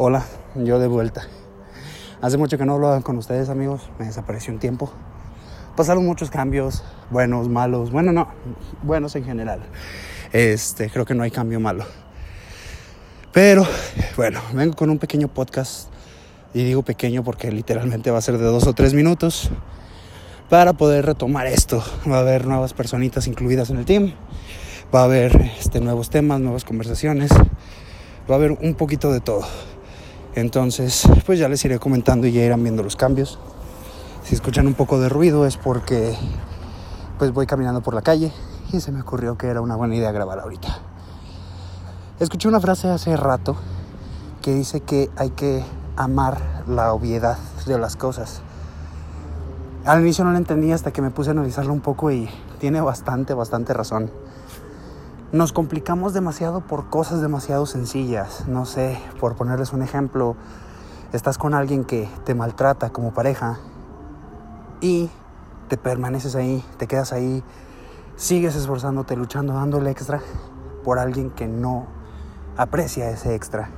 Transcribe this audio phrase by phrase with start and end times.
[0.00, 1.26] Hola, yo de vuelta.
[2.22, 3.90] Hace mucho que no hablaba con ustedes, amigos.
[3.98, 4.92] Me desapareció un tiempo.
[5.76, 7.90] Pasaron muchos cambios, buenos, malos.
[7.90, 8.28] Bueno, no,
[8.84, 9.60] buenos en general.
[10.32, 11.84] Este, creo que no hay cambio malo.
[13.32, 13.66] Pero,
[14.16, 15.88] bueno, vengo con un pequeño podcast.
[16.54, 19.50] Y digo pequeño porque literalmente va a ser de dos o tres minutos.
[20.48, 21.82] Para poder retomar esto.
[22.08, 24.12] Va a haber nuevas personitas incluidas en el team.
[24.94, 27.32] Va a haber este, nuevos temas, nuevas conversaciones.
[28.30, 29.44] Va a haber un poquito de todo.
[30.40, 33.40] Entonces, pues ya les iré comentando y ya irán viendo los cambios.
[34.22, 36.16] Si escuchan un poco de ruido es porque
[37.18, 38.32] pues voy caminando por la calle
[38.72, 40.78] y se me ocurrió que era una buena idea grabar ahorita.
[42.20, 43.56] Escuché una frase hace rato
[44.40, 45.64] que dice que hay que
[45.96, 48.40] amar la obviedad de las cosas.
[49.84, 52.80] Al inicio no la entendí hasta que me puse a analizarlo un poco y tiene
[52.80, 54.08] bastante, bastante razón.
[55.30, 58.48] Nos complicamos demasiado por cosas demasiado sencillas.
[58.48, 60.36] No sé, por ponerles un ejemplo,
[61.12, 63.58] estás con alguien que te maltrata como pareja
[64.80, 65.10] y
[65.68, 67.44] te permaneces ahí, te quedas ahí,
[68.16, 70.22] sigues esforzándote, luchando, dándole extra
[70.82, 71.84] por alguien que no
[72.56, 73.68] aprecia ese extra.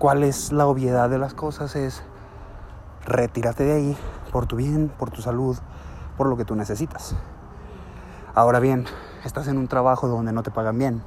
[0.00, 1.76] ¿Cuál es la obviedad de las cosas?
[1.76, 2.02] Es
[3.06, 3.96] retírate de ahí
[4.32, 5.56] por tu bien, por tu salud,
[6.16, 7.14] por lo que tú necesitas.
[8.34, 8.86] Ahora bien,
[9.24, 11.02] estás en un trabajo donde no te pagan bien,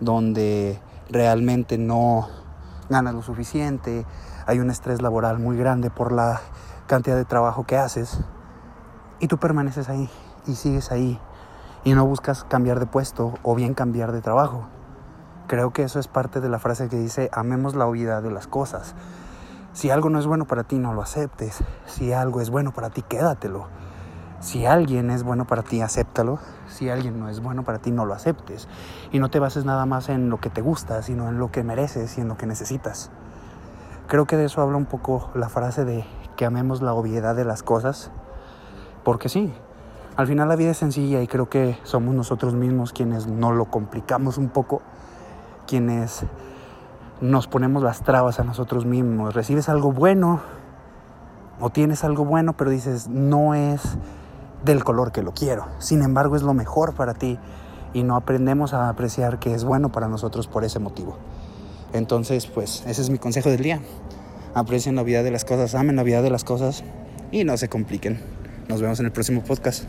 [0.00, 2.28] donde realmente no
[2.88, 4.04] ganas lo suficiente,
[4.46, 6.40] hay un estrés laboral muy grande por la
[6.86, 8.20] cantidad de trabajo que haces
[9.20, 10.10] y tú permaneces ahí
[10.46, 11.18] y sigues ahí
[11.84, 14.66] y no buscas cambiar de puesto o bien cambiar de trabajo.
[15.46, 18.46] Creo que eso es parte de la frase que dice amemos la obviedad de las
[18.46, 18.94] cosas.
[19.72, 21.62] Si algo no es bueno para ti, no lo aceptes.
[21.86, 23.66] Si algo es bueno para ti, quédatelo.
[24.44, 26.38] Si alguien es bueno para ti, acéptalo.
[26.68, 28.68] Si alguien no es bueno para ti, no lo aceptes.
[29.10, 31.64] Y no te bases nada más en lo que te gusta, sino en lo que
[31.64, 33.10] mereces y en lo que necesitas.
[34.06, 36.04] Creo que de eso habla un poco la frase de
[36.36, 38.10] que amemos la obviedad de las cosas.
[39.02, 39.54] Porque sí,
[40.14, 43.64] al final la vida es sencilla y creo que somos nosotros mismos quienes nos lo
[43.70, 44.82] complicamos un poco,
[45.66, 46.26] quienes
[47.22, 49.32] nos ponemos las trabas a nosotros mismos.
[49.32, 50.40] Recibes algo bueno
[51.60, 53.96] o tienes algo bueno, pero dices, no es
[54.64, 55.66] del color que lo quiero.
[55.78, 57.38] Sin embargo, es lo mejor para ti
[57.92, 61.16] y no aprendemos a apreciar que es bueno para nosotros por ese motivo.
[61.92, 63.80] Entonces, pues ese es mi consejo del día.
[64.54, 66.84] Aprecien la vida de las cosas, amen la vida de las cosas
[67.30, 68.20] y no se compliquen.
[68.68, 69.88] Nos vemos en el próximo podcast.